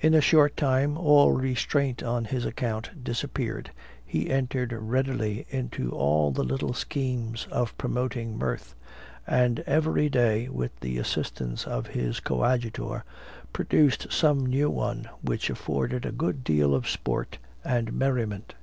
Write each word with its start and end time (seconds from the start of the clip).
In 0.00 0.14
a 0.14 0.22
short 0.22 0.56
time, 0.56 0.96
all 0.96 1.32
restraint 1.32 2.02
on 2.02 2.24
his 2.24 2.46
account 2.46 3.04
disappeared, 3.04 3.70
he 4.02 4.30
entered 4.30 4.72
readily 4.72 5.44
into 5.50 5.90
all 5.90 6.30
the 6.32 6.42
little 6.42 6.72
schemes 6.72 7.42
for 7.50 7.66
promoting 7.76 8.38
mirth; 8.38 8.74
and 9.26 9.60
every 9.66 10.08
day, 10.08 10.48
with 10.48 10.80
the 10.80 10.96
assistance 10.96 11.66
of 11.66 11.88
his 11.88 12.18
coadjutor, 12.18 13.04
produced 13.52 14.10
some 14.10 14.46
new 14.46 14.70
one, 14.70 15.06
which 15.20 15.50
afforded 15.50 16.06
a 16.06 16.12
good 16.12 16.44
deal 16.44 16.74
of 16.74 16.88
sport 16.88 17.36
and 17.62 17.92
merriment. 17.92 18.54